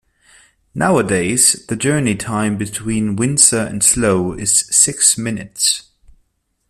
Nowadays, 0.73 1.63
the 1.67 1.75
journey 1.75 2.15
time 2.15 2.57
between 2.57 3.15
Windsor 3.17 3.59
and 3.59 3.83
Slough 3.83 4.35
is 4.39 4.61
six 4.75 5.15
minutes. 5.15 5.91